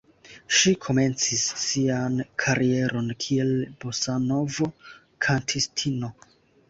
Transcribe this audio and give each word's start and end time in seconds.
Ŝi 0.59 0.71
komencis 0.85 1.43
sian 1.63 2.15
karieron 2.43 3.11
kiel 3.25 3.51
bosanovo-kantistino. 3.85 6.11